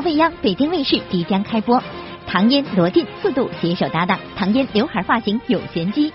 [0.00, 1.82] 未央北京卫视即将开播，
[2.26, 6.12] 唐嫣、罗晋四度携手搭档，唐嫣刘海发型有玄机。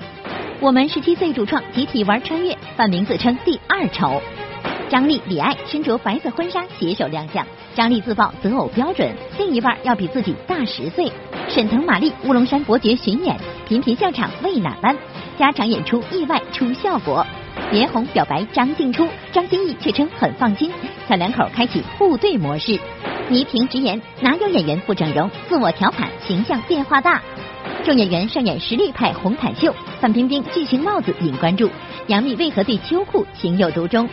[0.60, 4.22] 我们十七岁主创集体玩穿越，范明自称第二丑。
[4.90, 7.46] 张丽、李艾身着白色婚纱携手亮相，
[7.76, 11.12] 张丽自曝择偶标准，另一半要比自己大十岁。
[11.48, 14.96] 沈腾、马丽乌龙山伯爵巡演，频频笑场为哪般？
[15.38, 17.26] 加场演出意外出效果。
[17.72, 20.72] 连红表白张静初，张歆艺却称很放心，
[21.10, 22.80] 小两口开启互对模式。
[23.30, 27.22] 倪萍直言哪有演员不整容，自我调侃形象变化大。
[27.84, 31.70] 众演员上演实力派红毯秀，范冰冰巨型帽子引关注，
[32.08, 34.08] 杨幂为何对秋裤情有独钟？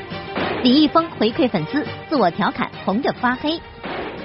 [0.62, 3.60] 李易峰回馈粉丝，自我调侃红的发黑。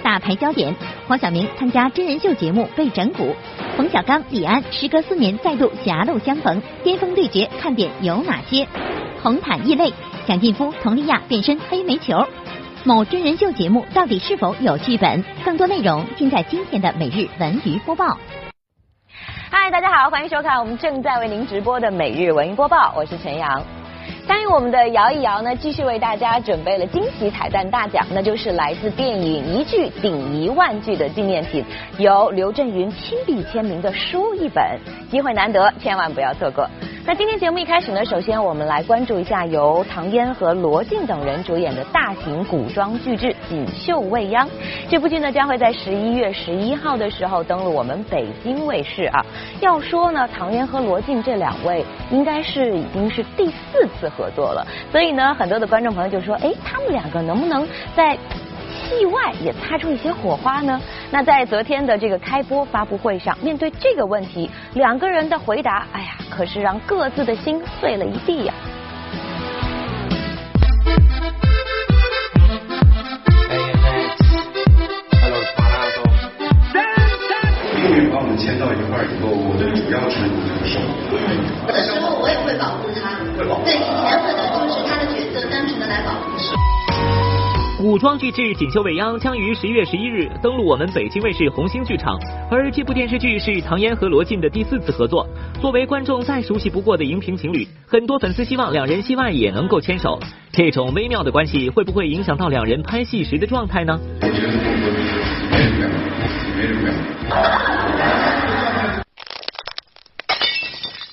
[0.03, 0.73] 大牌焦点，
[1.07, 3.33] 黄晓明参加真人秀节目被整蛊，
[3.75, 8.65] 冯小刚、李安时隔四年再度狭路相逢，巅峰对决看点有哪些？
[9.27, 9.91] 红毯异类，
[10.25, 12.25] 蒋劲夫、佟丽娅变身黑煤球。
[12.85, 15.21] 某真人秀节目到底是否有剧本？
[15.43, 18.17] 更多内容尽在今天的每日文娱播报。
[19.51, 23.61] 嗨，大家好，欢迎收看我们正在为您直播的每日文娱播报，我是陈阳。
[24.25, 31.65] 参与我们的摇一摇呢，继续为大家准备了惊喜彩蛋大奖，那就是来自电影《一句顶一万句》的纪念品，
[31.97, 34.63] 由刘震云亲笔签名的书一本，
[35.11, 36.65] 机会难得，千万不要错过。
[37.07, 44.45] 那今天节目一开始呢，首先我们来关注一下由唐嫣和罗晋等人主演的大型古装巨制《锦绣未央》。
[44.89, 49.25] 这部剧呢将会在十一月十一号的时候登陆我们北京卫视啊。
[49.61, 58.17] 要说呢，唐嫣和罗晋这两位应该是已经是第四次合作了，所以呢，很多的观众朋友就说，哎，他们两个能不能在？
[58.87, 60.81] 戏外也擦出一些火花呢。
[61.11, 68.53] 那在昨天的这个开播发布会上，面对这个问题，两个人的回答，哎呀，可是让各自的心碎了一地呀。
[77.83, 81.17] 命运把我们牵到一块儿以后，我的主要职责就是守护。
[81.67, 83.19] 有的时候我也会保护他。
[83.37, 83.65] 会保护。
[83.65, 86.36] 对，以前可能就是他的角色单纯的来保护。
[87.87, 92.19] 古装巨制《锦绣未央》将于十一月十一日登陆我们北京卫视红星剧场，
[92.51, 95.25] 而这部电视剧是唐嫣和罗晋的第四次合作。
[95.61, 100.19] 作为观众再熟悉不过的荧屏情侣，很多粉丝希望两人戏外也能够牵手。
[100.51, 103.97] 这种微妙的关系会不会影响到两人拍戏时的状态呢？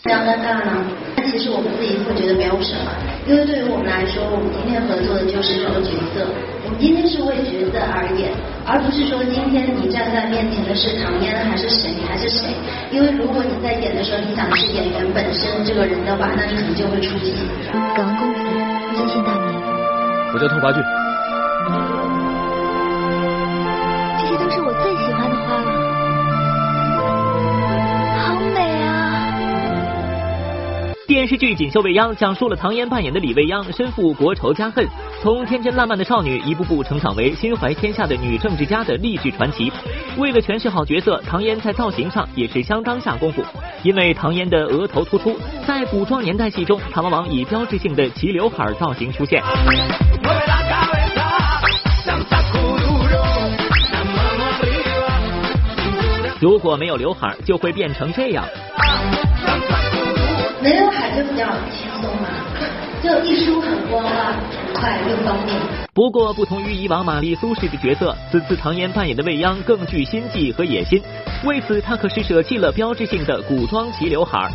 [0.02, 0.84] 非常，尴尬呢？
[1.18, 2.90] 那其实我们自己会觉得没有什么，
[3.28, 6.26] 因为对于我们来说，我们今天合作的就是这个角色。
[6.64, 8.32] 我们今天是为角色而演，
[8.64, 12.48] 而不是说今天你站在面前的是唐嫣还是谁还是谁。
[12.90, 17.34] 因为如果你在演的时候，你想的是演员本身这个人的话，那你可能就会出戏。
[17.94, 18.40] 感恩公子，
[18.96, 19.60] 谢谢大名。
[20.32, 22.03] 我叫拓跋俊。
[31.06, 34.88] 电视剧《锦绣未央》讲述了唐嫣扮演的李未央身负国仇家恨，
[35.20, 39.70] 从天真烂漫的少女一步步成长为心怀天下的女政治家的励志传奇。
[40.16, 43.44] 为了诠释好角色，唐嫣在造型上也是相当下功夫。
[43.82, 49.42] 因为唐嫣的额头突出，在古装年代戏中，她往往以标志性的齐刘海造型出现。
[56.40, 58.42] 如果没有刘海，就会变成这样。
[60.64, 62.30] 没刘海就比较轻松嘛，
[63.02, 65.54] 就一梳很光啊，很快又方便。
[65.92, 71.02] 不过，不同于以往玛丽苏式的角色，此次唐嫣扮演的未央更具心计和野心。
[71.44, 74.50] 为此，她可是舍弃了标志性的古装齐刘海。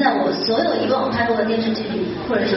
[0.00, 2.56] 在我所有以往拍过的电视剧里，或者说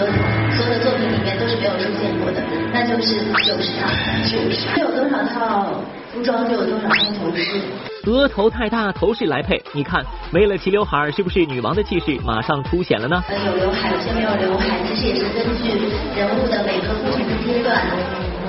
[0.56, 2.40] 所有的作品里面都是没有出现过的，
[2.72, 3.92] 那就是九十套，
[4.24, 5.68] 九十，有多少套
[6.13, 7.60] 服装就有多少套头饰。
[8.07, 13.24] 额头太大，头饰来配，你看没了齐刘海，是不是女王的气势马上凸显了呢？
[13.28, 15.69] 呃，有刘海，有些没有刘海，其实也是根据
[16.16, 17.80] 人物的每个不同的阶段，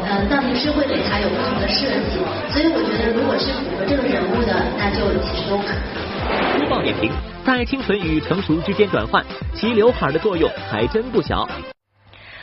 [0.06, 2.18] 呃，造型师会给他有不同的设计，
[2.50, 6.58] 所以我觉得如果是符合这个人物的，那就其实都可以。
[6.58, 7.12] 粗暴点评，
[7.44, 9.22] 在清纯与成熟之间转换，
[9.54, 11.46] 其刘海的作用还真不小。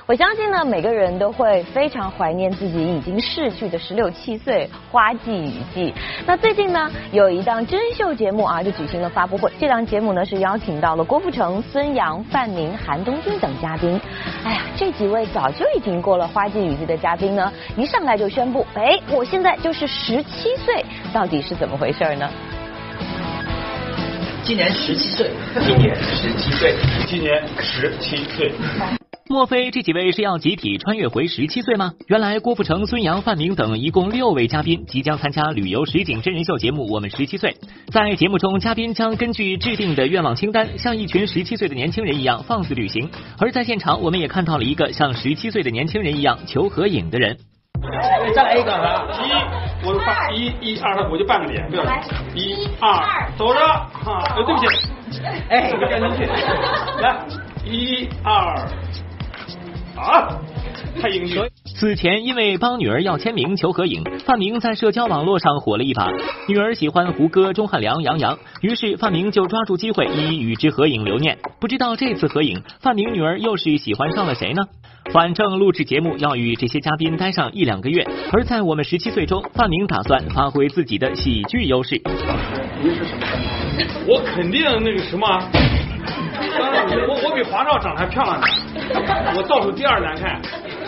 [0.05, 5.93] 我相信呢，每个人都会非常怀念自己已经逝去的十六七岁花季雨季。
[6.25, 9.49] 那最近呢，有一档真秀节目啊，就举行了发布会。
[9.59, 13.99] 这档节目呢，是邀请到了郭富城、孙杨、范宁、韩东君等嘉宾。
[14.43, 20.83] 哎呀，这几位早就已经过了花季雨季的嘉宾呢，一上来就宣布，哎，我现在就是十七岁，
[21.13, 22.29] 到底是怎么回事呢？
[24.51, 25.31] 今年十七岁，
[25.65, 26.75] 今年十七岁，
[27.07, 28.51] 今年十七岁。
[29.29, 31.93] 莫非这几位是要集体穿越回十七岁吗？
[32.07, 37.51] 原来郭富城、孙杨、范明等一共六位嘉宾即将参加旅游实景真人秀节目《我们十七岁》。
[37.93, 43.09] 在节目中，嘉宾将根据制定的愿望清单，像一群十七岁的年轻人一样放肆旅行。
[43.37, 47.37] 而在现场，我们也看到了一个像十七岁的年轻人一样求合影的人。
[48.35, 49.03] 再来一个啊！
[49.23, 51.83] 一，我发一一二三，我就半个脸，不要
[52.33, 54.23] 一二，走着啊！
[54.35, 54.67] 对不起，
[55.49, 56.25] 哎，这赶紧去，
[57.01, 57.17] 来，
[57.65, 58.55] 一二。
[59.97, 60.29] 啊！
[60.99, 61.41] 太英俊。
[61.65, 66.09] 此前因为帮女儿要签名求合影，范明在社交网络上火了一把。
[66.47, 71.37] 女儿喜欢胡歌、钟汉良、杨洋，于是范明就抓住机会一一与之合影留念。
[71.59, 74.63] 不知道这次合影，范明女儿又是喜欢上了谁呢？
[75.11, 81.99] 反正录制节目要与这些嘉宾待上一两个月，而在我们十七岁中，范明打算发挥自己的喜剧优势。
[82.83, 83.25] 您是什么？
[84.07, 85.27] 我肯定那个什么。
[87.07, 88.47] 我我比华少长得还漂亮呢，
[89.35, 90.39] 我倒数第二难看。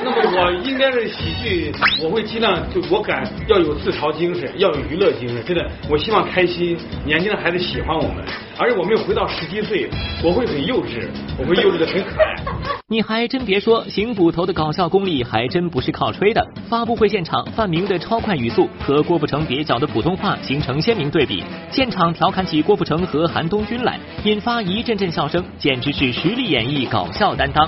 [0.03, 1.71] 那么我应该是喜剧，
[2.03, 5.41] 我会尽量就我敢要有自嘲精神，要有娱乐精神。
[5.45, 8.17] 真的，我希望开心，年轻的孩子喜欢我们，
[8.57, 9.89] 而且我们又回到十七岁，
[10.21, 11.07] 我会很幼稚，
[11.39, 12.35] 我会幼稚的很可爱。
[12.89, 16.45] 你还真别说，邢捕头的搞笑功力还真不是靠吹的。
[16.69, 27.67] 发布会现场，范明的超快语速和郭富城蹩脚的普通话形成鲜明对比，现场调侃起郭富城和韩东君来，引发一阵阵笑声，简直是实力演绎搞笑担当。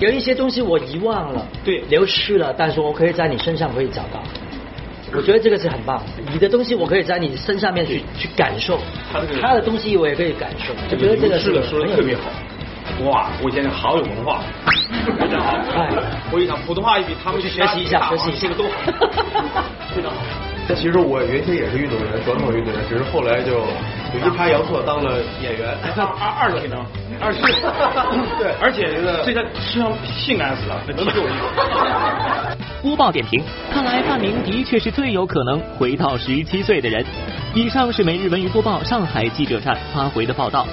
[0.00, 4.22] 有一些东西我遗忘了，对，流失了，但是我可以在你身上可以找到。
[5.16, 6.02] 我觉得这个是很棒，
[6.32, 8.78] 你的东西我可以在你身上面去去感受，
[9.40, 10.74] 他的东西我也可以感受。
[10.90, 12.22] 我觉得这个是说的特别好。
[13.04, 14.42] 哇，我现在好有文化，
[15.18, 15.56] 非常好。
[15.74, 15.88] 哎，
[16.32, 18.70] 我一讲普通话一比他们去学习一下，学习这个都好，
[19.94, 20.18] 非常好。
[20.66, 23.60] 那其实我原先也是运动员，短跑运动员，只是后来就
[24.12, 25.76] 就阴差阳错当了演员。
[25.96, 26.78] 二二体能，
[27.20, 27.40] 二是，
[28.40, 31.22] 对，而且这个这个身上性感死了，那肌肉。
[32.82, 37.04] 播报点评：看来范明的确是最有可能回到十七岁的人。
[37.54, 40.66] 以上是每日文娱播报上海记者站发回的报道。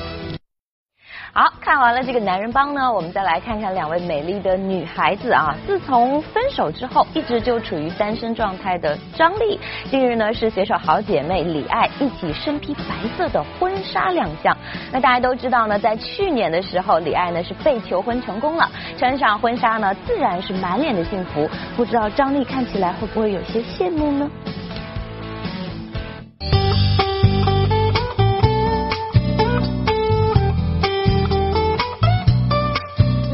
[1.34, 5.56] 好看完了这个男人帮呢，我们再来看看两位美丽的女孩子啊。
[5.66, 9.58] 自从分手之后，一直就处于单身状态的张丽，
[9.90, 14.56] 近日呢是携手好姐妹李艾一起身披白色的婚纱亮相。
[14.92, 21.50] 那大家都知道呢，在去年的时候，李艾呢是被求婚成功了，穿上婚纱呢自然是满脸的幸福。
[21.78, 24.30] 不知道张丽看起来会不会有些羡慕呢？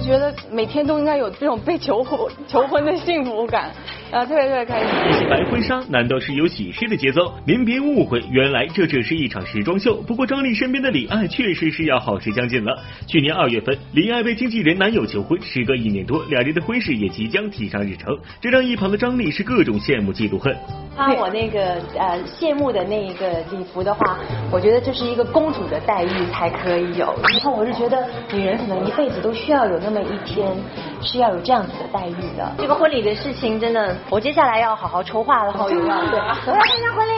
[0.08, 3.72] 觉得每天都应该有这种被求婚求婚的幸福感，
[4.12, 4.88] 啊，特别特别开心。
[5.12, 7.34] 这些白婚纱难道是有喜事的节奏？
[7.46, 9.96] 您别误会，原来这只是一场时装秀。
[10.04, 12.80] 不过张丽身边的李艾确实是要好事将近了。
[13.06, 20.56] 去年二月份，李艾被经纪人男友求婚，时隔一年多，两人的婚事也即将提上日程，这让一旁的张丽是各种羡慕嫉妒恨。
[20.96, 24.18] 穿我那个呃羡慕的那一个礼服的话，
[24.52, 27.14] 我觉得这是一个公主的待遇才可以有。
[27.22, 30.56] 然后我是觉得女人可能一辈子都需要有那么一天
[31.02, 32.52] 是要有这样子的待遇的。
[32.58, 37.14] 这个婚礼的事情真的，我接下来要好好筹划了，好有要对，我要参加婚礼。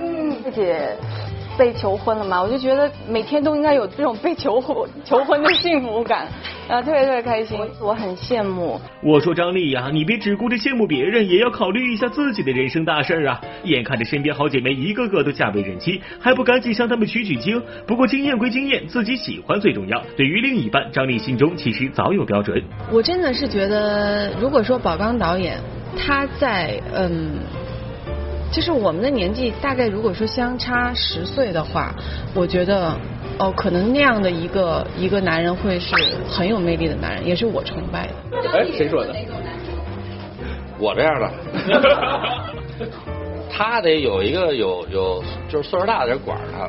[0.00, 0.96] 嗯，谢谢。
[1.56, 2.42] 被求婚了嘛？
[2.42, 6.26] 我就觉得每天都应该有这种被求婚 求婚的幸福感，
[6.68, 8.80] 啊，特别特别开心，我很羡慕。
[9.02, 13.40] 我说张丽呀，你别只顾着羡慕别人，也要考虑一下自己的人生大事啊！
[13.64, 17.62] 眼看着身边好姐妹一个个都嫁为人妻，还不赶紧向她们取取经？
[17.86, 20.02] 不过经验归经验，自己喜欢最重要。
[20.16, 22.62] 对于另一半，张丽心中其实早有标准。
[22.90, 25.58] 我真的是觉得，如果说宝刚导演
[25.96, 27.32] 他在嗯。
[28.52, 31.94] 就是我们的年纪大概如果说相差十岁的话，
[32.34, 32.94] 我觉得
[33.38, 35.94] 哦，可能那样的一个一个男人会是
[36.28, 38.12] 很有魅力的男人，也是我崇拜的。
[38.52, 39.14] 哎，谁说的？
[40.78, 41.30] 我这样的。
[43.54, 46.68] 他得有一个有有就是岁数大的人管他，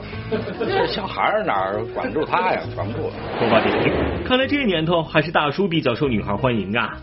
[0.60, 2.62] 这小孩哪管住他呀？
[2.76, 3.10] 管不住。
[3.40, 6.98] 说话点，看来这年头还是大叔比较受女孩欢迎啊。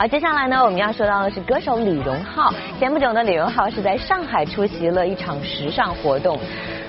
[0.00, 2.50] 好，接下来呢，我们要说到的是歌手李荣浩。
[2.78, 6.40] 前不久呢，李荣浩是在上海出席了一场时尚活动。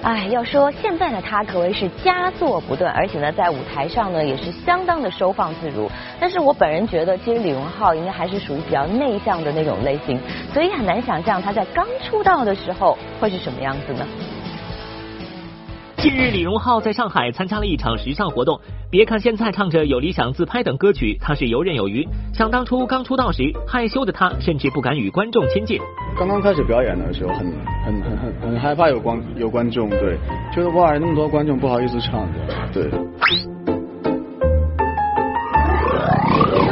[0.01, 5.91] 哎，要说现在的他可谓是佳作不断，而且呢，在舞台上呢也是相当的收放自如。
[6.21, 10.17] 但是我本人觉得，其实李荣浩应该还是属于比较内向的那种类型，
[10.53, 14.07] 所以很难想象他在刚出道的时候会是什么样子呢？
[16.01, 18.59] 近日，李荣浩在上海参加了一场时尚活动。
[18.89, 22.03] 别看现在唱着有理想自拍等歌曲，他是游刃有余。
[22.33, 25.79] 想当初刚出道时，害羞的他甚至不敢与观众亲近。
[26.17, 27.45] 刚刚开始表演的时候，很
[27.85, 30.17] 很很很很很害怕有观有观众，对，
[30.51, 32.39] 觉得哇那么多观众不好意思唱的，
[32.73, 32.85] 对。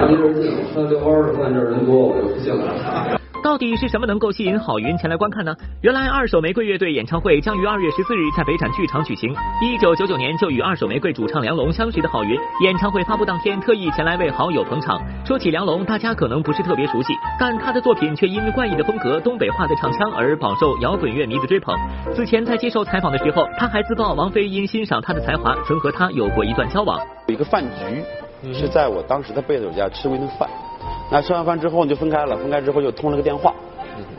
[0.10, 3.19] 一人进，他遛弯儿看这人多，我就不进来了。
[3.50, 5.56] 到底是什么能够吸引郝云前来观看呢？
[5.82, 9.36] 原来二手玫瑰乐队演唱会将于二月十四日在北展剧场举行。
[9.60, 15.02] 一九九九年就与二手玫瑰主唱梁龙相识的郝云，演唱会发布当天特意前来为好友捧场。
[15.26, 21.76] 说起梁龙，大家可能不是特别熟悉，但他的作品却因怪异的风格、东北话的唱腔而饱受摇滚乐迷的追捧。
[22.14, 27.00] 此前在接受采访的时候，他还自曝王菲因欣赏他的才华，曾和他有过一段交往。
[27.26, 28.54] 有一个饭局。
[28.54, 30.48] 是在我当时的贝总家吃过一顿饭，
[31.12, 33.54] 那吃完饭之后就分开了，分开之后就通了个电话，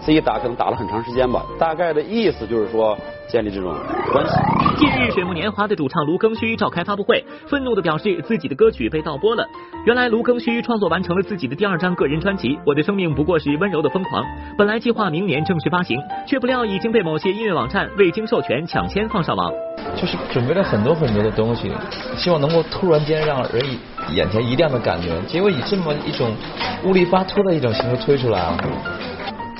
[0.04, 2.96] 这一打可能打了很长时间吧，大概的意思就是说。
[3.30, 3.72] 建立这种
[4.12, 4.32] 关系。
[4.76, 9.46] 近日，水木年华的主唱卢庚戌召开发布会，愤怒的表示自己的歌曲被盗播了。
[9.86, 14.20] 原来，卢庚戌创作完成了自己的第二张个人专辑《我的生命不过是温柔的疯狂》，
[14.58, 19.52] 本来计划明年正式发行，却不料已经被某些音乐网站未经授权抢先放上网。
[19.94, 21.70] 就是准备了很多很多的东西，
[22.16, 23.64] 希望能够突然间让人
[24.12, 26.34] 眼前一亮的感觉，结果以这么一种
[26.82, 28.52] 乌里巴托的一种形式推出来，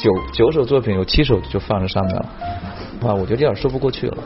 [0.01, 2.27] 九九首作品有七首就放在上面了。
[3.03, 4.19] 啊，我觉得有点说不过去了。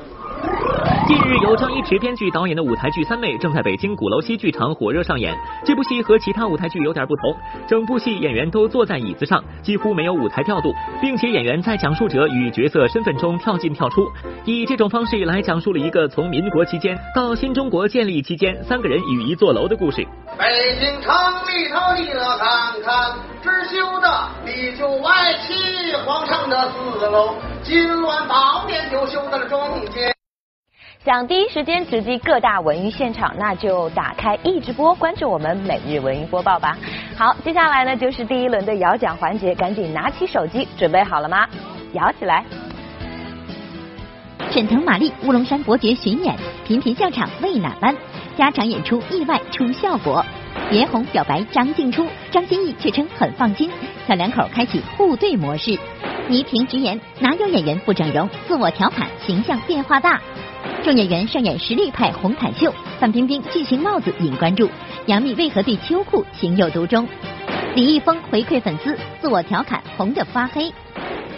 [1.06, 5.36] 近日，由张一驰编剧导演的舞台剧《三妹》正在北京鼓楼西剧场火热上演。
[5.62, 14.10] 这部戏和其他舞台剧有点不同，整部戏演员都坐在椅子上，几乎没有舞台调度，并且演员在讲述者与角色身份中跳进跳出，
[14.46, 20.06] 以这种方式来讲述了一个从民国期间到新中国建立期间三个人与一座楼的故事。
[20.38, 24.08] 北京城里头，你来看看，只修的
[24.46, 30.13] 里九外七皇上的四楼，今晚宝殿就修在了中间。
[31.04, 36.78] 想第一时间直击各大文娱现场，那就打开易直播，关注我们每日文娱播报吧。
[37.14, 41.46] 好，接下来呢就是第一轮的摇奖环节，赶紧拿起手机，准备好了吗？
[41.92, 42.42] 摇起来！
[44.50, 46.34] 沈腾、马丽、乌龙山伯爵巡演，
[46.66, 47.94] 频频笑场为哪般？
[48.38, 50.24] 加场演出意外出效果。
[50.70, 53.70] 严红表白张静初，张歆艺却称很放心，
[54.08, 55.78] 小两口开启互对模式。
[56.28, 58.26] 倪萍直言，哪有演员不整容？
[58.48, 60.18] 自我调侃，形象变化大。
[60.84, 64.68] 众演员上演实力派红毯秀，范冰冰巨型帽子引关注，
[65.06, 67.08] 杨幂为何对秋裤情有独钟？
[67.74, 70.70] 李易峰回馈粉丝，自我调侃红的发黑。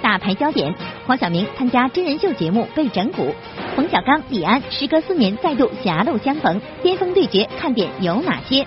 [0.03, 0.75] 大牌焦点，
[1.07, 3.33] 黄晓明参加真人秀节目被整蛊，
[3.77, 8.67] 冯小刚、李安时隔四年再度狭路相逢，巅峰对决看点有哪些？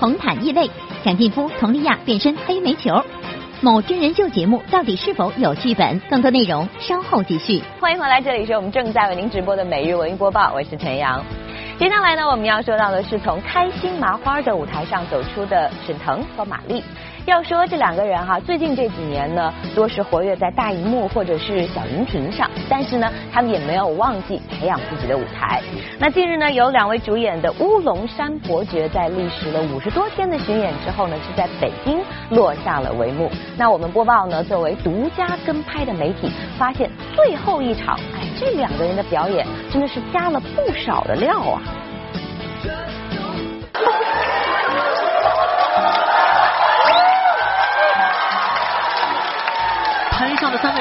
[0.00, 0.70] 红毯异类，
[1.04, 2.90] 蒋劲夫、佟丽娅变身黑煤球。
[3.64, 5.98] 某真人秀节目到底是否有剧本？
[6.10, 7.62] 更多内容稍后继续。
[7.80, 11.24] 欢迎回来，这里是我们正在为您直播的每日文艺播报，我是陈阳。
[11.78, 16.84] 接下来呢，我们要说到的是从开心麻花的舞台上走出的沈腾和马丽。
[17.26, 25.62] 要说这两个人哈，最近这几年呢，多是活跃在大荧幕或者是小荧屏上，但是呢，他们也没有忘记培养自己的舞台。
[25.98, 33.30] 那近日呢，有两位主演的《乌龙山伯爵》在历时了五十多天的巡演之后呢，是在北京落下了帷幕。
[33.56, 41.62] 那我们播报呢，作为独家跟拍的媒体，发现最后一场，哎，这两个人的表演真的是加了不少的料啊。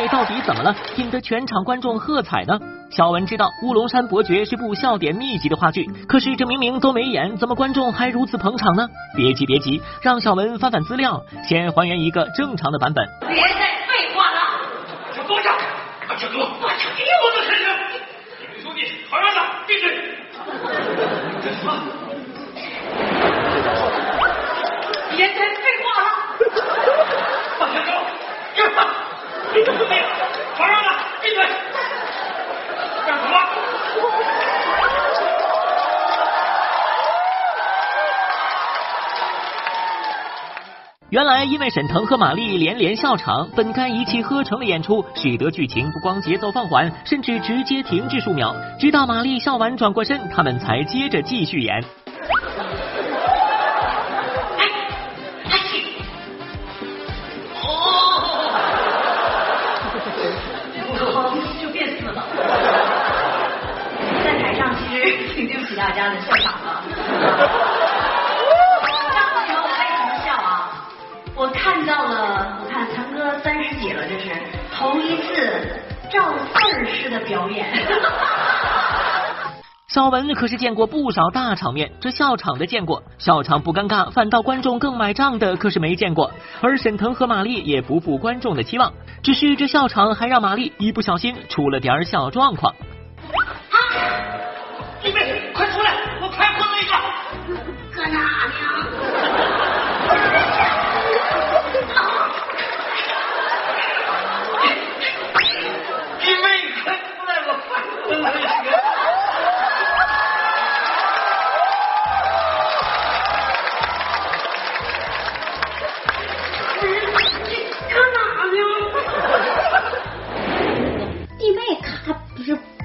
[0.08, 2.60] 到底怎么了，引得全场观众喝彩呢？
[2.90, 8.88] 小文知道《乌龙山伯爵》是部笑点密集的话剧，可是这明明都没演，怎么观众还如此捧场呢？
[9.16, 13.04] 别急别急，让小文翻翻资料，先还原一个正常的版本。
[13.28, 14.40] 别再废话了，
[16.08, 17.74] 把这给我放下，给我的身上。
[18.56, 19.84] 李书记，好样的，闭嘴。
[25.16, 26.08] 别再废话了，
[27.58, 27.92] 放下手，
[28.56, 29.03] 给我。
[29.54, 29.84] 李书记，
[30.56, 30.90] 好样的，
[31.22, 31.46] 闭嘴。
[33.06, 33.38] 干什么？
[41.12, 48.56] 原来因为沈腾和马丽连连笑场，本该一气呵成的演出，使得剧情不光节奏放缓，甚至直接停滞数秒。
[48.80, 51.84] 直到马丽笑完转过身，他们才接着继续演。
[76.94, 77.66] 式的表演。
[79.90, 86.32] 小文可是见过不少大场面，这笑场的见过，笑场不尴尬，反倒观众更买账的可是没见过。
[86.62, 92.74] 而沈腾和马丽也不负观众的期望，只是这笑场还让马丽一不小心出了点小状况。
[95.04, 96.94] 李贝，快出来，我开荤了一个。
[97.96, 99.13] 搁哪呢？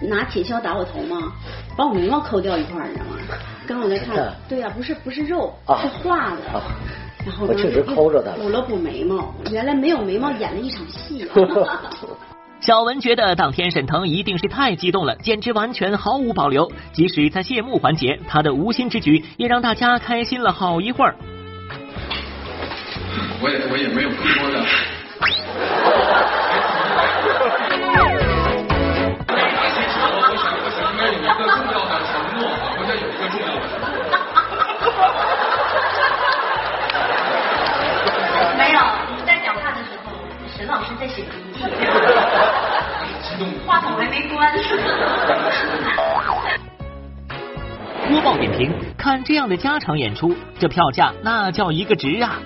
[0.09, 1.33] 拿铁锹打我头吗？
[1.77, 3.17] 把我眉毛抠掉一块儿，你知道吗？
[3.67, 6.43] 刚我在看，对呀、不是不是肉，啊是画的。
[7.27, 11.31] 然后呢我确实抠着它补了补眉毛，原来没有眉毛演了一场戏、啊。
[12.61, 16.73] 小文觉得当天沈腾一定是太激动了，简直完全毫无保留。
[16.93, 21.15] 即使在谢幕环节，他的无心之举也让大家开心了好一会儿。
[23.41, 24.65] 我也我也没有更多的。
[49.09, 52.43] 看这样的加场演出，这票价那叫一个值啊！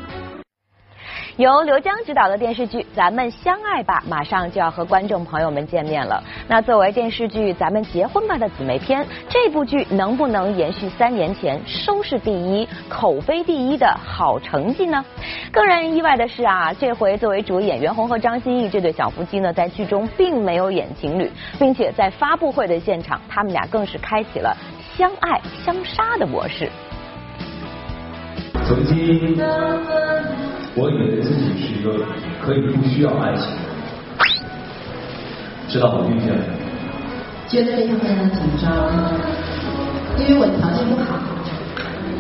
[1.37, 6.23] 由刘江执导的电视剧《咱们相爱吧》马上就要和观众朋友们见面了。
[6.47, 15.05] 那作为电视剧《咱们结婚吧》的姊妹篇，这部剧能不能延续三年前收视第一、口碑第一的好成绩呢？
[15.51, 21.29] 更让人意外的是啊，这回作为主演袁弘和张歆艺这对小夫妻呢，在剧中并没有演情侣，
[21.59, 24.57] 并且在发布会的现场，他们俩更是开启了
[24.97, 26.71] 相爱相杀的模式。
[28.65, 29.37] 曾经，
[30.75, 32.05] 我以为自己是一个
[32.45, 33.75] 可以不需要爱情的人，
[35.69, 36.53] 直到我遇见了你。
[37.49, 38.71] 觉得非常非常紧张，
[40.19, 41.19] 因为我条件不好，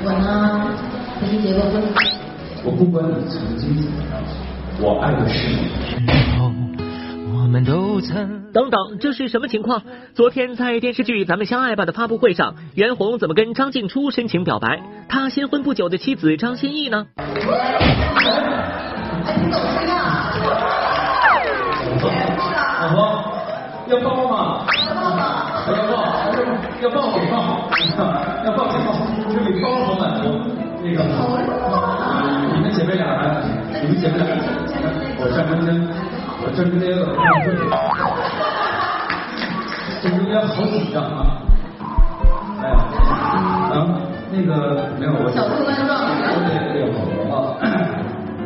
[0.04, 0.68] 我呢
[1.20, 1.82] 曾经结过婚。
[2.64, 4.22] 我不管你曾经怎么样，
[4.80, 6.71] 我爱的是你。
[7.42, 9.83] 我们都曾等等，这是什么情况？
[10.14, 14.81] 昨天在电视剧《咱们相爱吧》的发布会上，袁弘怎么跟张静初深情表白？
[15.09, 17.09] 他新婚不久的妻子张歆艺呢？
[22.81, 23.02] 老婆，
[23.88, 24.64] 要抱吗？
[24.87, 25.26] 要抱吗？
[25.66, 25.98] 要抱，
[26.81, 27.35] 要抱给抱，
[28.46, 28.94] 要抱给抱，
[29.33, 30.31] 这比抱好满足。
[30.85, 31.02] 那个，
[32.55, 33.42] 你们姐妹俩来，
[33.83, 34.28] 你们姐妹俩，
[35.18, 35.74] 我站中间，
[36.44, 36.96] 我站中间有。
[36.96, 37.14] 点不
[37.46, 37.55] 对，
[40.02, 41.38] 这中间好紧张啊！
[42.61, 42.74] 哎呀，
[43.70, 43.74] 啊，
[44.33, 44.50] 那个
[44.98, 45.12] 没有。
[45.12, 45.31] 我。
[45.31, 45.90] 小鹿乱撞。
[46.46, 47.12] 对对对。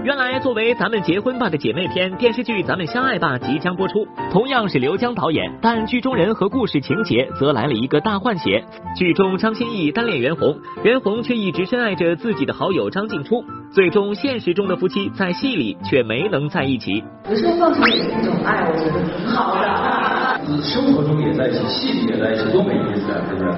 [0.06, 8.64] 原来，作为咱们结婚吧的姐妹篇，电视剧《咱们相爱吧》即将播出，同样是刘江导演，但剧中人和故事情节则来了一个大换血。
[8.94, 17.02] 剧中张歆艺单恋袁弘，袁弘却一直深爱着自己的好友张静初，最终现实中的夫妻在戏里却没能在一起。
[17.28, 20.62] 有时候放手也是一种爱，我觉得挺好的。
[20.62, 23.50] 生活中也在一起，戏里也在一起，多没意思啊，是不是？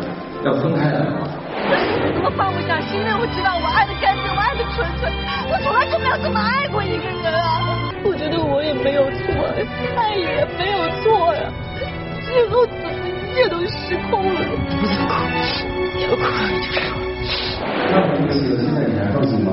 [0.47, 1.28] 要分开来嘛。
[2.15, 2.81] 怎么放不下？
[2.81, 5.11] 是因为我知道我爱的干净，我爱的纯粹，
[5.51, 7.93] 我从来就没有这么爱过一个人啊！
[8.05, 9.21] 我觉得我也没有错，
[9.97, 11.53] 爱也没有错呀，
[12.25, 14.41] 最后怎么一切都失控了？
[15.93, 16.89] 不要哭，要哭了就说。
[17.93, 19.53] 那我们现在你还放心吗？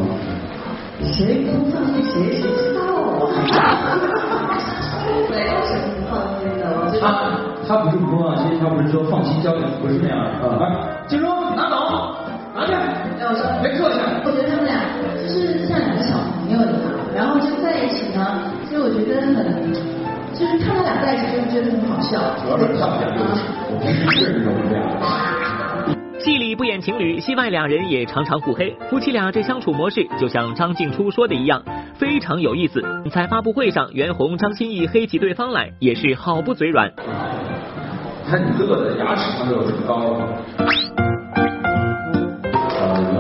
[1.12, 3.28] 谁不放心谁谁知道啊？
[5.28, 7.02] 没有什么不放心的，我觉得。
[7.02, 7.04] 他
[7.68, 10.56] 他不是不说啊，其实他不是说放心交给，不是那样的啊。
[10.62, 10.64] 来，
[11.08, 11.20] 静
[21.56, 22.20] 觉得很好笑。
[22.44, 23.42] 主要是他们俩对不起，
[23.72, 24.84] 我不是一个人容这样。
[26.20, 28.76] 戏里不演情侣，戏外两人也常常互黑。
[28.90, 31.64] 夫妻俩这相处模式，就像张静初说的一样，
[31.94, 32.84] 非常有意思。
[33.10, 36.92] 在发布会上，袁弘、张歆艺黑起对方来，也是好不嘴软。
[38.28, 41.05] 看你乐的牙齿上都有这么高。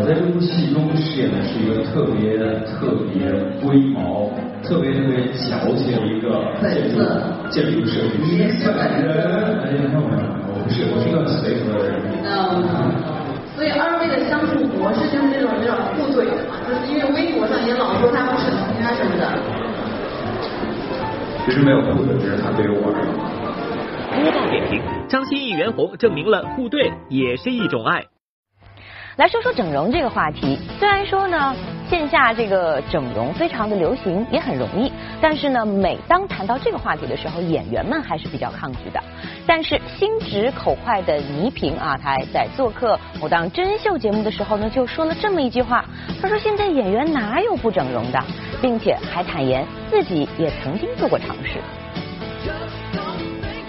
[0.05, 2.37] 在这部戏中饰演的是一个特别
[2.69, 3.25] 特别
[3.59, 4.29] 龟毛、
[4.61, 7.01] 特别特别矫情的一个建筑
[7.49, 8.69] 建筑设计师。
[8.69, 10.29] 本人，哎，看我没有？
[10.45, 11.97] 我不是，我是一个很随和的人。
[12.21, 12.61] 嗯，
[13.57, 19.25] 所以二位的相处模式就是那种有点互怼的嘛，就是因为微博上也老说他不审批啊什么的。
[21.47, 23.09] 其实没有互怼，只是他对于我而言。
[24.21, 28.05] 播报点点评：张歆艺、袁弘证明了互怼也是一种爱。
[29.17, 31.55] 来说说整容这个话题，虽然说呢，
[31.89, 39.01] 线下这个整容非常的流行，也很容易，但是呢，每当谈到这个话题的时候，演员们还是比较抗拒的。
[39.47, 45.85] 但是心直口快的倪萍啊，她在做客某档真人秀节目的时候呢，就说了这么一句话，
[46.21, 48.19] 她说现在演员哪有不整容的，
[48.61, 51.61] 并且还坦言自己也曾经做过尝试。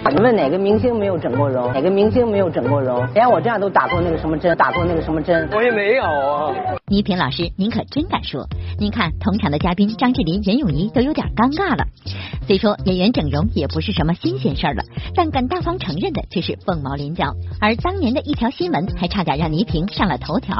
[0.09, 1.71] 你问哪个明星没有整过容？
[1.73, 3.05] 哪个明星没有整过容？
[3.13, 5.49] 连我这样都打过那个什么针，打过那个什么针？
[5.53, 6.53] 我也没有啊。
[6.87, 8.47] 倪萍老师，您可真敢说！
[8.79, 11.85] 您看同场的嘉宾张智霖、任咏仪都有点尴尬了。
[12.47, 14.83] 虽说演员整容也不是什么新鲜事儿了，
[15.13, 17.33] 但敢大方承认的却是凤毛麟角。
[17.59, 20.55] 而当年的一条新闻还差点让倪萍上了头条。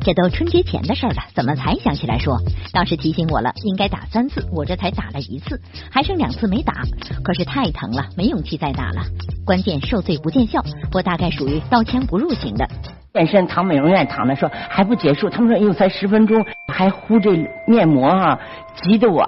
[0.00, 2.38] 这都春节前的事了，怎么才想起来说？
[2.72, 5.60] 当时提醒我了，应该打三次，我这才打了一次，
[5.90, 6.82] 还剩两次没打。
[7.24, 9.02] 可是太疼了，没勇气再打了。
[9.44, 10.62] 关键受罪不见效，
[10.92, 12.68] 我大概属于刀枪不入型的。
[13.14, 17.30] 健身躺美容院躺着说还不结束，他们说又才十分钟，还敷这
[17.66, 18.38] 面膜哈，
[18.82, 19.26] 急得我。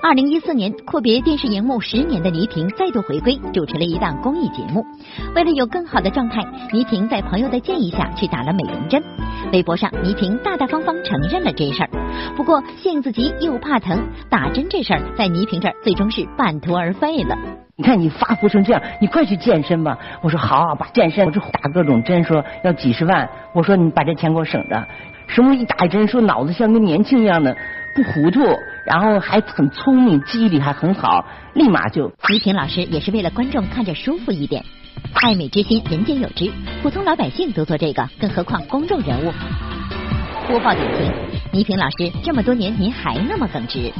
[0.00, 4.86] 二零一四年，阔别电视荧幕十年的倪萍再度回归，主持了一档公益节目。
[5.34, 6.40] 为了有更好的状态，
[6.72, 9.02] 倪萍在朋友的建议下去打了美容针。
[9.52, 11.90] 微博上，倪萍大大方方承认了这事儿。
[12.36, 17.36] 不过性子急又怕疼，打针这事儿在倪萍这儿最终是半途而废了。
[17.74, 19.98] 你看你发福成这样，你快去健身吧。
[20.22, 23.28] 我说好，把健身，我这打各种针，说要几十万。
[23.52, 24.86] 我说你把这钱给我省着。
[25.26, 27.54] 什么一打针，说脑子像跟年轻一样的。
[27.98, 28.40] 不糊涂，
[28.86, 32.12] 然后还很聪明，记忆力还很好，立马就。
[32.28, 34.64] 倪萍老师也是为了观众看着舒服一点，
[35.14, 36.48] 爱美之心人皆有之，
[36.80, 39.32] 普通老百姓都做这个，更何况公众人物。
[40.46, 41.12] 播报点评：
[41.50, 43.92] 倪萍老师这么多年您还那么耿直。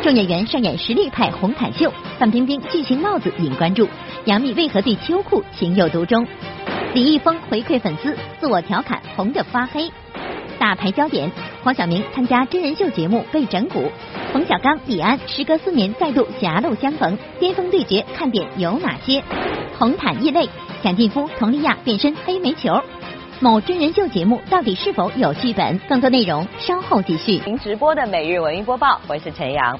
[0.00, 3.88] 众演员上演实力派红毯秀，范冰冰巨型帽子引关注，
[4.26, 6.24] 杨幂为何对秋裤情有独钟？
[6.94, 9.90] 李易峰回馈粉丝，自我调侃红的发黑。
[10.58, 11.30] 大牌焦点，
[11.62, 13.88] 黄晓明参加真人秀节目被整蛊，
[14.32, 19.22] 冯小刚、李安时隔四年再度狭路相逢，巅峰对决看点有哪些？
[19.78, 20.48] 红毯异类，
[20.82, 22.80] 蒋劲夫、佟丽娅变身黑煤球，
[23.40, 25.78] 某真人秀节目到底是否有剧本？
[25.88, 27.40] 更多内容稍后继续。
[27.46, 29.78] 您直播的每日文娱播报，我是陈阳。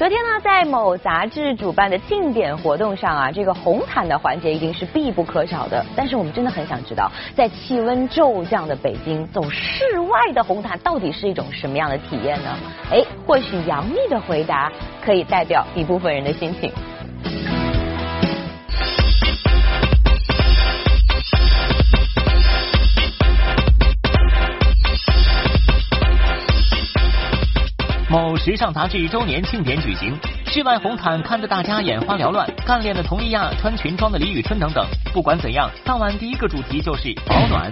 [0.00, 5.84] 昨天呢，在某杂志主办的庆典活动上啊，这个红毯的环节一定是必不可少的。
[5.94, 12.58] 但是我们真的很想知道，在气温骤降的北京走室外的红毯到底是一种什么样的体验呢？
[12.90, 14.72] 哎，或许杨幂的回答
[15.04, 16.72] 可以代表一部分人的心情。
[28.10, 34.84] 某时尚杂志周年庆典举行，室外红毯看得大家眼花缭乱，干练的佟丽娅、穿裙装的李宇春等等。
[35.12, 37.70] 不管怎样，当晚第一个主题就是保暖。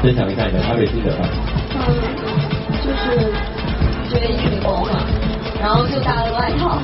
[0.00, 1.28] 分享一下你的台北记者吧。
[1.74, 1.98] 嗯，
[2.80, 3.32] 就是
[4.08, 5.00] 觉得衣服嘛，
[5.60, 6.80] 然后就搭了个外套。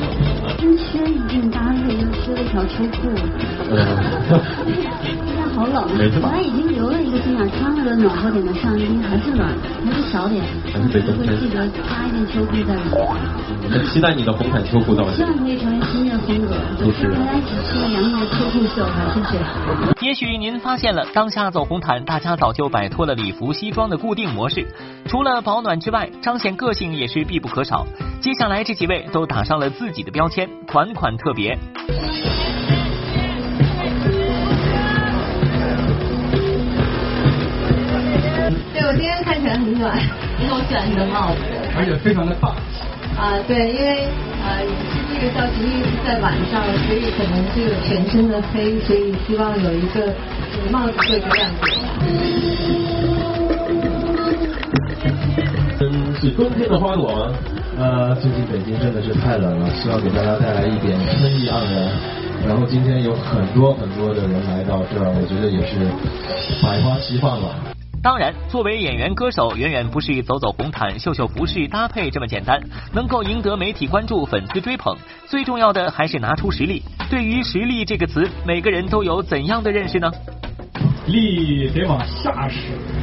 [0.60, 3.08] 跟靴一定搭配，就靴了一条秋裤。
[5.02, 9.48] 现在好冷，本来已经留了一个心眼，穿了个暖和点的上衣，还是暖，
[9.84, 10.42] 还是小点。
[10.72, 11.02] 还是。
[11.12, 13.70] 会记得加一件秋裤在里面。
[13.70, 16.54] 很期待你的红毯秋裤到希望可以成为新的风格。
[16.78, 18.84] 就是大家一起吃了杨幂的秋裤秀，
[19.14, 19.38] 谢谢。
[20.06, 24.66] 也许您发现了，当下走红毯，大家早就摆脱了礼服西装的固定模式，
[25.06, 27.86] 除了保暖之外，彰显个性也是必不可少。
[28.20, 30.41] 接下来这几位都打上了自己的标签。
[30.66, 31.58] 款款特别。
[38.72, 39.96] 对，我今天看起来很暖，
[40.40, 41.40] 因为我喜欢你的帽子，
[41.76, 42.48] 而且非常的大。
[43.16, 44.08] 啊，对，因为
[44.42, 50.14] 呃是这个造型因为是在晚上，所以可能这个全身的黑，所以希望有一个
[50.70, 51.62] 帽子做一个亮点。
[55.80, 57.32] 嗯，是冬天的花朵吗？
[57.82, 61.90] 呃，最近北京真的是太冷了，希望给大家带来一点春意盎然。
[62.46, 65.90] 然后今天有很多很多的人来到这儿，我觉得也是
[66.62, 67.48] 百花齐放吧。
[68.00, 72.60] 当然，作为演员歌手，远远不是走走红毯、秀秀服饰搭配这么简单。
[72.92, 76.84] 能够赢得媒体关注、粉丝追捧，最重要的还是拿出实力。
[77.10, 80.08] 对于“实力”这个词，每个人都有怎样的认识呢？
[81.06, 82.58] 力得往下使，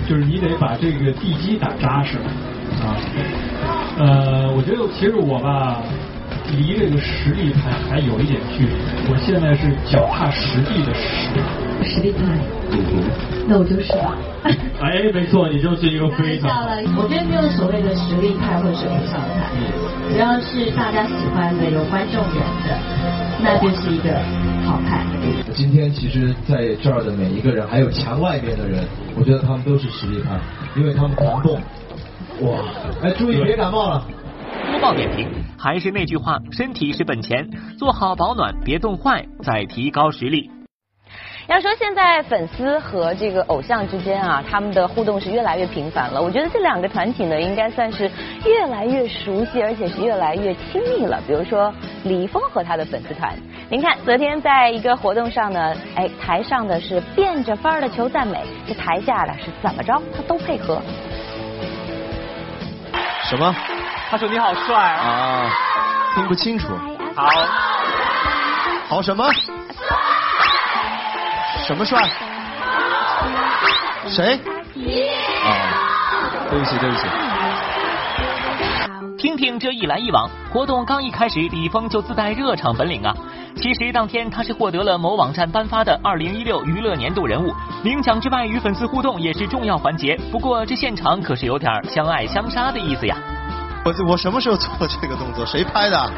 [0.07, 2.17] 就是你得把这个地基打扎实
[2.77, 2.95] 啊。
[3.97, 5.81] 呃，我觉得其实我吧，
[6.51, 8.71] 离这个实力派还有一点距离。
[9.09, 11.29] 我现在是脚踏实地的实。
[11.81, 12.23] 实力派，
[12.71, 12.77] 嗯
[13.47, 14.15] 那我就是吧。
[14.79, 16.49] 哎，没错，你就是一个非常。
[16.95, 19.49] 我觉得没有所谓的实力派或者是偶像派，
[20.11, 22.77] 只要是大家喜欢的、有观众缘的，
[23.41, 24.11] 那就是一个
[24.67, 25.03] 好派。
[25.53, 28.83] 今天其实在这儿的每一个人，还有墙外面的人，
[29.15, 30.37] 我觉得他们都是实力派，
[30.75, 31.59] 因为他们狂动。
[32.41, 32.59] 哇！
[33.03, 34.05] 哎，注意别感冒了。
[34.71, 40.49] 播报点评，还是那句话，身体是本钱，做好保暖，别冻坏，再提高实力。
[41.47, 46.21] 要说现在粉丝和这个偶像之间啊，他们的互动是越来越频繁了。
[46.21, 48.09] 我觉得这两个团体呢，应该算是
[48.45, 51.19] 越来越熟悉，而且是越来越亲密了。
[51.27, 51.73] 比如说
[52.03, 53.35] 李易峰和他的粉丝团，
[53.69, 60.79] 您看昨天在一个活动上呢，哎，台上的是变着法儿的求赞美，这台下的是怎么着他都配合。
[63.29, 63.55] 什么？
[64.09, 65.47] 他说你好帅啊！
[66.15, 66.67] 听不清楚。
[67.15, 67.29] 好。
[68.89, 69.31] 好什么？
[71.67, 72.09] 什么帅？
[74.07, 74.33] 谁？
[75.45, 75.49] 啊，
[76.49, 77.07] 对不起，对不起。
[79.19, 83.13] 听听这一来一往，活动刚一开始，李易峰就自带热场本领啊！
[83.57, 87.53] 其实当天他是获得了某网站颁发的二零一六娱乐年度人物，
[87.83, 90.17] 领奖之外与粉丝互动也是重要环节。
[90.31, 93.17] 不过这现场可是有点相爱相杀的意思呀！
[93.83, 95.45] 我我什么时候做这个动作？
[95.45, 96.11] 谁拍的？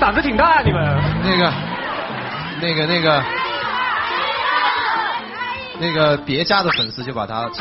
[0.00, 0.82] 胆子挺大啊，你们。
[1.22, 1.52] 那个，
[2.62, 3.22] 那个，那个，
[5.80, 7.50] 那个别家的粉丝就把他。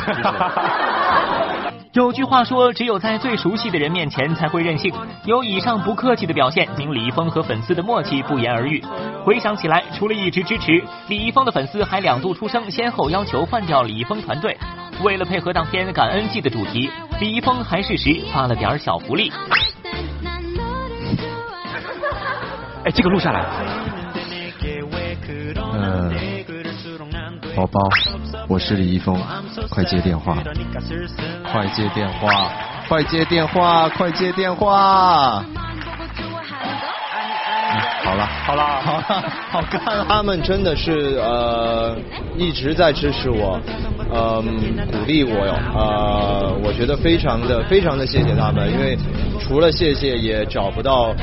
[1.93, 4.91] 有句话说，只有在最熟悉的人面前才会任性。
[5.25, 8.83] 有以上不客气的表现，令李易峰和粉丝的默契不言而喻。
[9.23, 14.57] 回想起来，除了一直支持，李易峰的粉丝还两度出声，先后要求换掉李易峰团队。
[15.03, 19.31] 为了配合当天感恩季的主题，李易峰还适时发了点小福利。
[22.85, 23.45] 哎，这个录下来。
[25.75, 26.11] 嗯，
[27.55, 27.79] 宝宝，
[28.47, 29.15] 我是李易峰，
[29.69, 30.37] 快接电话，
[31.51, 32.51] 快接电话，
[32.87, 35.43] 快接电话，快接电话。
[38.03, 40.05] 好了，好了，好了，好看。
[40.07, 41.95] 他们真的是呃
[42.37, 43.59] 一直在支持我，
[44.11, 48.97] 嗯，鼓励我哟，呃，我觉得非常的非常的谢谢他们，因为
[49.39, 51.13] 除了谢谢也找不到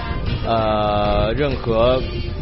[0.46, 2.00] 呃任何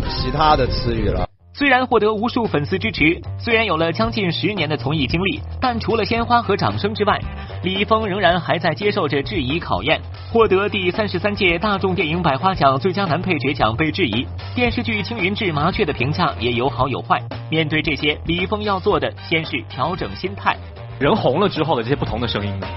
[0.09, 1.28] 其他的词语了。
[1.59, 7.19] 虽然获得无数粉丝支持，虽然有了将近十年的从艺经历，但除了鲜花和掌声之外，
[7.65, 10.01] 李易峰仍然还在接受着质疑考验。
[10.33, 17.21] 获得第三十三届大众电影百花奖最佳男配角奖被质疑，电视剧《青云志麻雀》的评价也有好有坏。
[17.51, 20.57] 面对这些，李易峰要做的先是调整心态。
[21.01, 22.69] 人红了之后的这些不同的声音呢？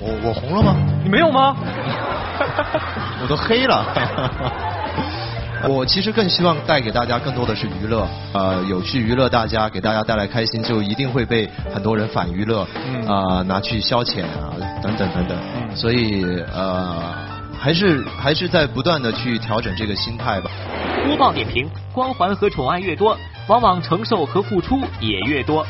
[0.00, 0.74] 我我红了吗？
[1.02, 1.54] 你没有吗？
[3.20, 3.84] 我都黑了。
[5.68, 12.66] 我其实更希望带给大家更多的是娱乐，呃，有去娱乐大家，给大家带来开心，就一定会被很多人反娱乐，
[13.06, 15.38] 啊、拿去消遣啊，等等等等。
[15.74, 16.24] 所以
[16.54, 17.14] 呃，
[17.58, 20.50] 还是还是在不断的去调整这个心态吧。
[21.06, 23.16] 播报点评：光环和宠爱越多，
[23.48, 25.66] 往往承受和付出也越多。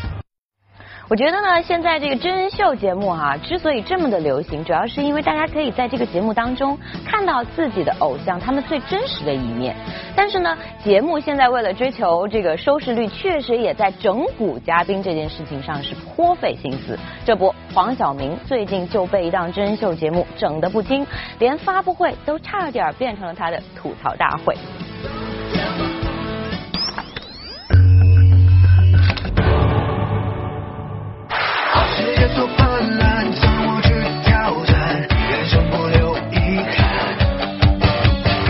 [1.06, 9.76] 我觉得呢，现在这个真人秀节目哈、之所以这么的流行，主要是因为大家可以在这个节目当中看到自己的偶像他们最真实的一面。
[10.16, 16.98] 但是呢，节目现在为了追求这个收视率，确实也在整蛊嘉宾这件事情上是颇费心思。
[17.26, 21.06] 这不，黄晓明最近就被一档真人秀节目整得不轻，
[21.38, 24.56] 连发布会都差点变成了他的吐槽大会。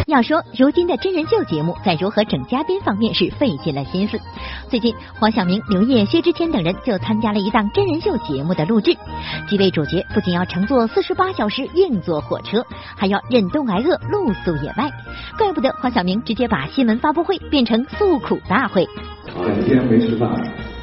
[0.06, 4.16] 要说如今的真人秀节目在如何整嘉宾方面是费尽了心思。
[4.68, 8.96] 最近，黄晓明、刘烨、薛之谦等人就参加了一档真人秀节目的录制。
[9.48, 12.64] 几位主角不仅要乘坐四十八小时硬座火车，
[12.96, 14.88] 还要忍冻挨饿露宿野外。
[15.36, 18.84] 怪不得黄晓明直接把新闻发布会变成诉苦大会。
[18.84, 20.30] 啊，一天没吃饭，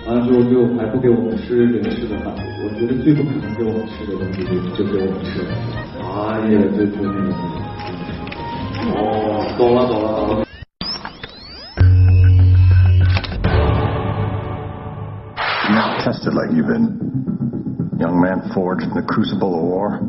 [0.08, 5.50] 完了之后给我还不给我们吃人吃的饭，我觉得最不可能给我们吃的东西就就给我们吃了。
[6.02, 7.30] 哎呀，这这那个。
[8.94, 10.46] 哦，懂了懂了懂了。
[15.70, 16.98] You're not tested like you've been,
[18.00, 20.00] young man forged in the crucible of war.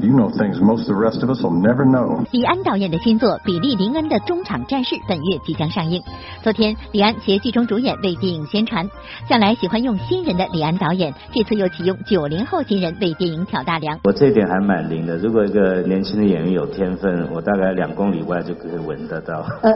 [0.00, 2.24] You know things most of the rest of us will never know.
[2.30, 6.00] 李安导演的新作《比利林恩的中场战事》本月即将上映。
[6.40, 8.88] 昨天，李安携剧中主演为电影宣传。
[9.28, 13.98] 向来喜欢用新人的李安导演，这次又启用九零后新人为电影挑大梁。
[14.04, 19.44] 我这点还蛮灵的，如果一个年轻的演员有天分，我大概两公里外就可以闻得到。
[19.62, 19.72] 呃，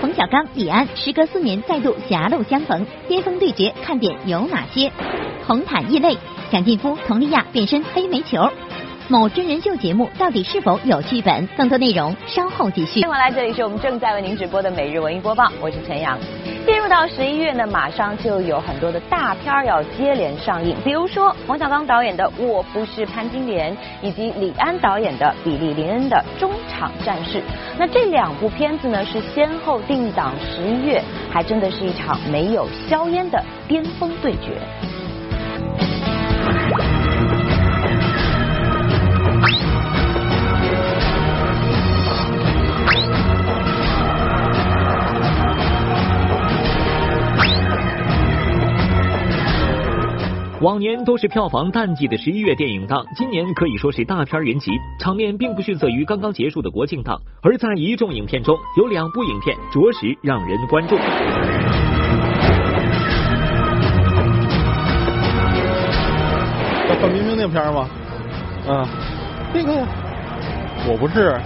[0.00, 4.90] 冯小刚、李安时隔四年再度狭路相逢，巅峰对决看点有哪些？
[5.46, 6.16] 红毯异类，
[6.50, 8.48] 蒋劲夫、佟丽娅变身黑煤球。
[9.08, 11.46] 某真人秀节目到底是否有剧本？
[11.58, 13.02] 更多内容稍后继续。
[13.02, 16.18] 欢迎回来，这里是我们正在为您直播的每日文艺播报，我是陈阳。
[16.64, 27.38] 进入到十一月呢，马上就有很多的大片要接连上映，比如说冯小刚导演的《我不是潘金莲》，以及李安导演的《比利林恩的中场战士》。
[27.78, 34.58] 那这两部片子呢，是先后定档十一月，还真的是一场没有硝烟的巅峰对决。
[50.64, 57.20] 往年都是票房淡季的十一月电影档，今年可以说是大片云集，场面并不逊色于刚刚结束的国庆档。
[57.42, 60.96] 而在一众影片中，有两部影片着实让人关注。
[66.88, 67.86] 叫范冰冰那片吗？
[68.66, 68.86] 嗯，
[69.52, 69.86] 那个
[70.88, 71.38] 我不是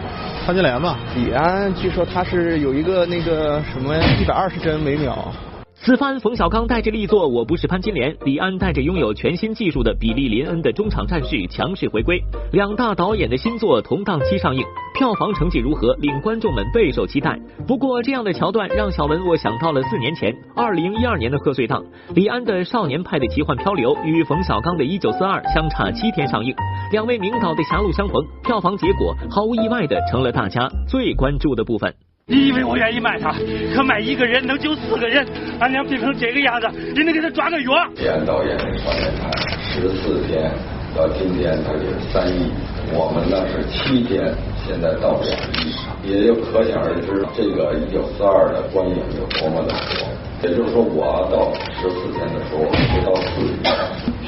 [0.46, 0.96] 潘金莲吗？
[1.16, 5.32] 李安据说他是有一个那个什么一百二十帧每秒。
[5.80, 12.20] 此番冯小刚带着力作《我不是潘金莲》，李安带着拥有全新技术的《比利林恩的中场战士》强势回归，
[12.52, 14.62] 两大导演的新作同档期上映，
[14.94, 17.38] 票房成绩如何，令观众们备受期待。
[17.66, 26.52] 不过，这样的桥段让小文我想到了四年前，二零一二年的贺岁档，李安的《少年派的奇幻漂流》与冯小刚的《一九四二》相差七天上映，
[26.90, 31.94] 两位名导的狭路相逢，票房结果毫无意外的成了大家最关注的部分。
[32.30, 33.32] 你以为我愿意卖他？
[33.74, 35.26] 可卖一个人能救四个人，
[35.60, 37.72] 俺娘病成这个样子，你能给他抓个药？
[37.96, 39.30] 李安导演的《少年派》
[39.72, 40.52] 十四天，
[40.94, 42.52] 到今天他就是三亿，
[42.92, 44.28] 我们呢是七天，
[44.66, 45.32] 现在到两
[45.64, 45.72] 亿，
[46.04, 50.04] 也就可想而知这个一九四二的观影有多么的火。
[50.42, 51.48] 也就是说，我到
[51.80, 53.56] 十四天的时候，我不到四亿。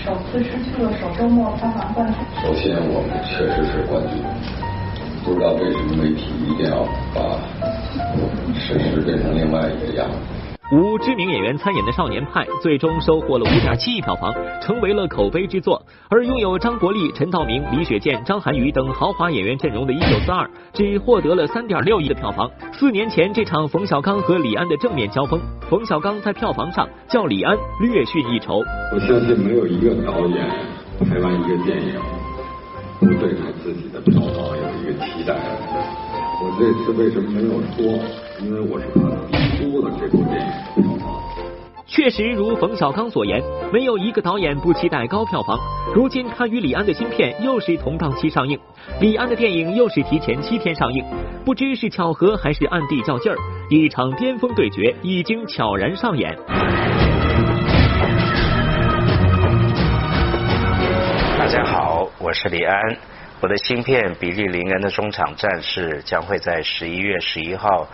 [0.01, 2.17] 首次失去了首周末票房冠军。
[2.43, 4.25] 首先，我们确实是冠军。
[5.25, 7.39] 不知道为什么媒体一定要把
[8.55, 10.17] 事实变成另外一个样子。
[10.73, 15.83] 五知名演员参演的《少年派》最终收获了五点七亿票房，成为了口碑之作。
[16.09, 22.49] 而拥有张国立、陈道明、李雪健、张涵予等豪华演员阵容的《一九四二》只获得了三点六亿的票房。
[22.73, 28.61] 四年前这场冯小刚和李安的正面交锋，冯小刚在票房上叫李安略逊一筹。
[28.95, 30.47] 我相信没有一个导演
[31.01, 32.20] 拍完一个电影不
[33.01, 35.35] 对他自己的票房有一个期待。
[36.43, 37.99] 我这次为什么没有说？
[38.43, 41.21] 因为我是怕低估了这部电影票房。
[41.87, 45.59] 确实如冯小刚所言，没有一个导演不期待高票房。
[45.95, 48.59] 如今他与李安的新片又是同档期上映，
[49.01, 51.05] 李安的电影又是提前七天上映，
[51.45, 53.37] 不知是巧合还是暗地较劲儿，
[53.71, 56.39] 一场巅峰对决已经悄然上演。
[62.31, 62.97] 我是李安。
[63.41, 67.89] 我的新片《比利林恩的中场战士》将会在十一月十一号，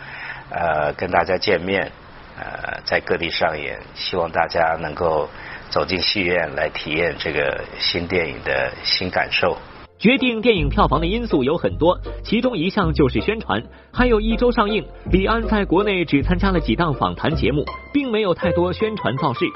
[0.51, 1.91] 呃，跟大家见面，
[2.39, 5.27] 呃，在各地上演，希望大家能够
[5.71, 9.57] 走进戏院来体验这个新电影的新感受。
[9.99, 13.63] 决定电影票房的因素有很多，其中一项就是宣传。
[13.91, 19.47] 还有一周上映，李安在国内只参加了几档访谈节目，并没有太多宣传造势。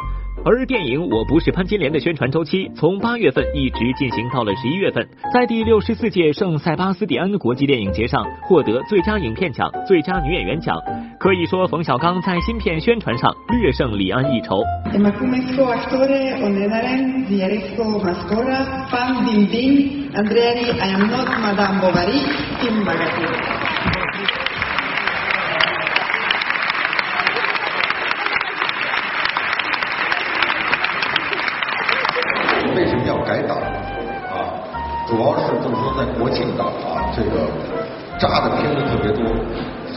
[0.43, 10.75] 而电影《我不是潘金莲》的宣传周期从八月份一直进行到了十一月份，在第六十四届圣塞巴斯蒂安国际电影节上获得最佳影片奖、最佳女演员奖。
[11.19, 14.63] 可以说，冯小刚在新片宣传上略胜李安一筹。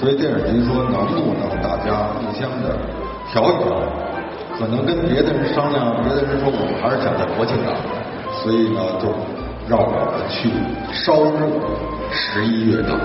[0.03, 2.75] 所以电影局说能不能大家互相的
[3.31, 3.79] 调一调？
[4.59, 7.73] 可能跟别的人商量，别的人说我们还是想在国庆档，
[8.43, 9.07] 所以呢就
[9.65, 9.95] 让我们
[10.27, 10.51] 去
[10.91, 11.47] 烧热
[12.11, 12.99] 十一月档。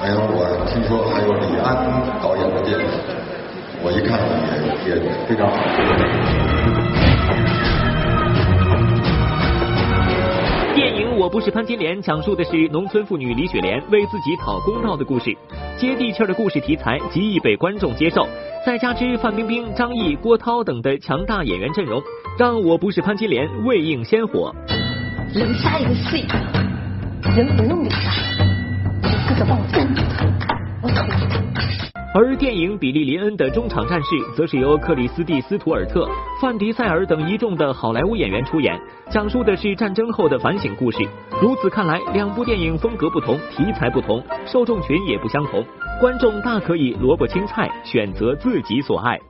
[0.00, 1.74] 还有我听说还有李安
[2.22, 2.86] 导演的电影，
[3.82, 4.16] 我一看
[4.86, 6.87] 也也非常好。
[11.28, 15.36] 不是潘金莲讲述的是农村妇女李雪莲为自己讨公道的故事，
[15.76, 18.26] 接地气儿的故事题材极易被观众接受，
[18.64, 22.02] 再加之范冰冰、张译、郭涛等的强大演员阵容，
[22.38, 24.54] 让我不是潘金莲未映先火。
[25.34, 25.90] 人杀一个
[27.36, 27.98] 人不用留下，
[29.28, 31.87] 哥哥帮我赞助他，我捅他。
[32.14, 36.08] 而电影《比利林恩的中场战事》则是由克里斯蒂斯图尔特、
[36.40, 38.80] 范迪塞尔等一众的好莱坞演员出演，
[39.10, 41.06] 讲述的是战争后的反省故事。
[41.42, 45.62] 如此看来，两部电影风格不同，题材不同，受众群也不相同，
[46.00, 49.20] 观众大可以萝卜青菜，选择自己所爱。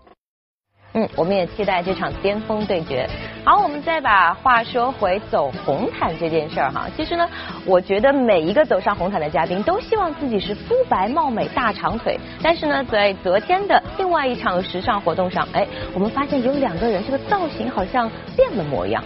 [0.94, 3.08] 嗯，我们也期待这场巅峰对决。
[3.44, 6.86] 好，我们再把话说回走红毯这件事儿哈。
[6.96, 7.28] 其实呢，
[7.66, 12.18] 我觉得每一个走上红毯的嘉宾都希望自己是肤白貌美、大长腿。
[12.42, 19.04] 但是呢，在昨天的另外一场时尚活动上，哎，我们发现有两个人这个造型好像变了模样。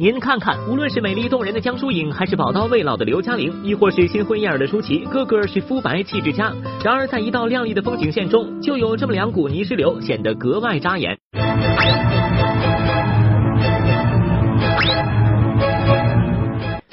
[0.00, 6.50] 您看看，无论是美丽动人的江疏影，还是宝刀未老的刘嘉玲，亦或是新婚燕尔的舒淇，个个是肤白气质佳。
[6.82, 11.18] 然而，在一道亮丽的风景线中，就有这么两股泥石流，显得格外扎眼。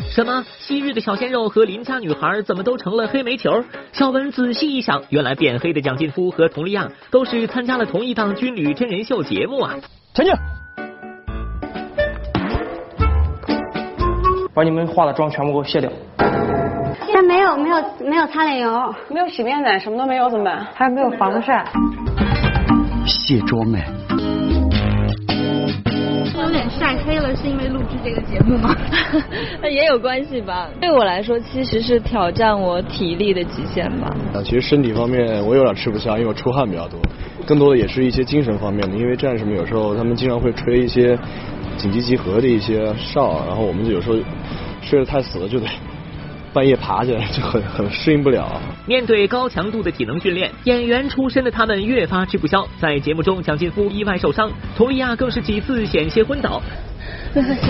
[0.10, 0.44] 什么？
[0.60, 3.64] 昔日的小鲜肉和邻家女孩怎么都成了黑煤球？
[3.94, 9.76] 小文仔细一想，原来变黑的蒋劲夫和佟丽娅都是参加了同一档军旅真人秀节目啊！
[10.14, 10.34] 陈静。
[14.58, 15.88] 把你们化的妆全部给我卸掉。
[17.06, 17.78] 现在没有没有
[18.10, 20.66] 没有擦脸油，没有洗面奶，什么都没有，怎么办？
[20.74, 21.64] 还有没有防晒？
[23.06, 23.86] 卸妆哎。
[26.42, 28.76] 有点晒黑了，是因为录制这个节目吗？
[29.62, 30.68] 那 也有关系吧。
[30.82, 34.08] 对我来说，其实是挑战我体力的极限吧。
[34.34, 37.00] 啊，其实身体方面我有点吃不消，因为我出汗比较多。
[37.46, 41.18] 更多的也是一些精神方面的，因为战士们有时候他们经常会吹一些
[41.78, 44.18] 紧急集合的一些哨，然后我们就有时候
[44.82, 45.68] 睡得太死了，就得
[46.54, 48.60] 半夜爬起来，就很很适应不了。
[48.88, 52.68] 面对高强度的体能训练，演员出身的他们越发吃不消。
[52.82, 56.62] 在节目中，蒋劲夫意外受伤，佟丽娅更是几次险些昏倒。
[57.34, 57.68] 没关系，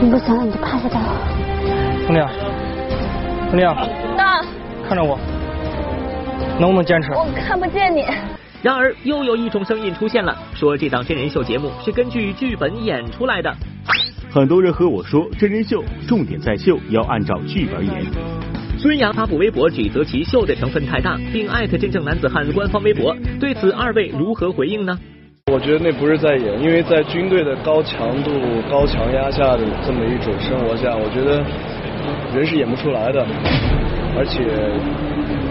[0.00, 1.12] 你不行了你就趴下待会儿。
[2.08, 2.28] 佟丽娅，
[3.50, 3.74] 佟丽娅，
[4.16, 4.42] 那
[4.88, 5.18] 看着我，
[6.58, 7.12] 能不能坚持？
[7.12, 8.04] 我看不见你。
[8.66, 13.54] 然而，又有一种声音出现了，说这档真人秀节目是根据剧本演出来的。
[14.28, 17.94] 很多人和我说，真人秀重点在秀，要按照剧本演。
[18.76, 23.16] 孙杨发布微博指责其秀的成分太大，并艾特真正男子汉官方微博。
[23.38, 24.98] 对此，二位如何回应呢？
[25.52, 28.32] 我觉得那不是在演，因为在军队的高强度、
[28.68, 31.40] 高强压下的这么一种生活下，我觉得
[32.34, 33.24] 人是演不出来的，
[34.18, 34.42] 而且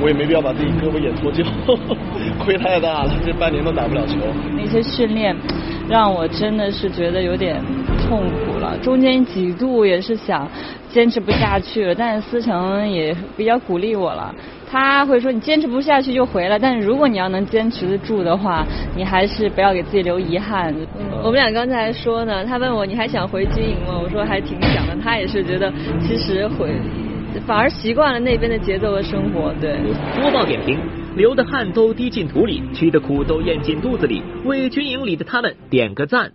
[0.01, 1.45] 我也没必要把自己胳膊演脱臼，
[2.39, 4.15] 亏太大了，这半年都打不了球。
[4.57, 5.36] 那些训练
[5.89, 7.61] 让我真的是觉得有点
[8.07, 10.47] 痛苦了，中间几度也是想
[10.89, 14.33] 坚持不下去了，但是思成也比较鼓励我了。
[14.69, 18.65] 他会说你坚持不下去就回来，但是如果你要能坚持得住的话，
[18.95, 20.75] 你还是不要给自己留遗憾。
[21.23, 23.97] 我们俩刚才说呢，他问我你还想回军营吗？
[24.03, 24.95] 我说还挺想的。
[25.01, 25.71] 他也是觉得
[26.01, 26.73] 其实回
[27.45, 29.53] 反而习惯了那边的节奏和生活。
[29.61, 29.77] 对，
[30.19, 30.77] 播报点评：
[31.16, 36.34] 流的汗都滴进土里，吃的苦都咽进肚子里，为军营里的他们点个赞。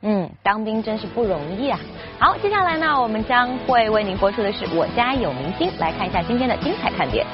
[0.00, 1.80] 嗯，当兵真是不容易啊！
[2.20, 7.26] 好，接下来呢，我们将会为您播出的是《我家有明星》，来看一下今天的精彩看点。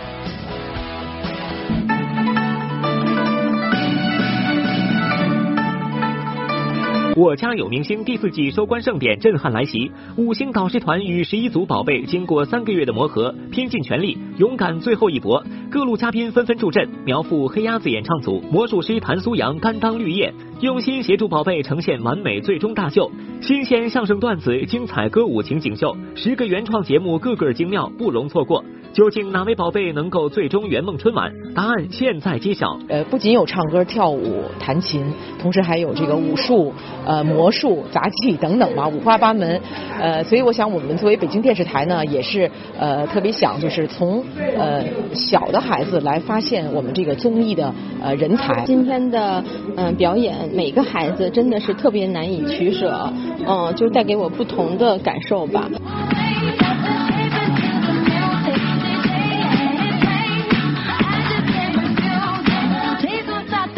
[7.14, 15.44] 我家有明星第四季收官盛典震撼来袭，五星导师团与十一组宝贝经过三个月的磨合，拼尽全力，勇敢最后一搏。
[15.70, 20.32] 各路嘉宾纷纷助阵，苗阜黑鸭子演唱组、魔术师谭苏阳甘当绿叶，
[20.62, 23.10] 用心协助宝贝呈现完美最终大秀。
[23.40, 28.64] 新鲜相声段子，精彩歌舞情景秀，十个原创节目个个精妙，不容错过。
[28.92, 31.32] 究竟哪位宝贝能够最终圆梦春晚？
[31.54, 32.78] 答案现在揭晓。
[32.88, 35.02] 呃，不仅有唱歌、跳舞、弹琴，
[35.40, 36.72] 同时还有这个武术、
[37.06, 39.60] 呃魔术、杂技等等吧，五花八门。
[39.98, 42.48] 呃，所以我想，我们作为北京电视台呢，也是
[42.78, 44.22] 呃特别想，就是从
[44.56, 44.84] 呃
[45.14, 48.62] 小的孩子来发现我们这个综艺的呃人才。
[48.66, 49.42] 今天的
[49.76, 53.10] 嗯表演，每个孩子真的是特别难以取舍，
[53.46, 55.68] 嗯，就带给我不同的感受吧。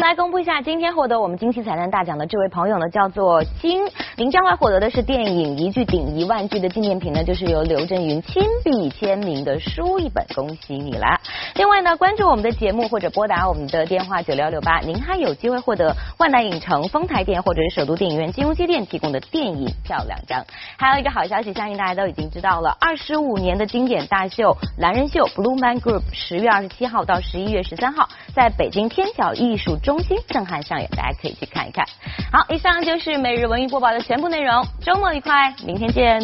[0.05, 3.81] 来公布一下，今天获得我们惊喜彩蛋大奖的这位朋友呢，叫做金，
[4.17, 11.19] 您将会获得的是电影一句顶一万句的纪念品呢，就是由刘震云亲笔签名的书一本，恭喜你啦！
[11.55, 20.45] 另外呢，关注我们的节目或者拨打我们的电话九六六八，您还有机会获得万达影城、丰台店或者是首都电影院金融街店提供的电影票两张。
[20.77, 31.85] 还有一个好消息，相信大家都已经知道了，二十五年的经典大秀《蓝人秀》Blue Man Group 十月二十七号到十一月十三号在北京天桥艺术中中心震撼上演，大家可以去看一看。
[32.29, 36.19] 好，以上就是每日文娱播报的全部内容，周末愉快，明天见。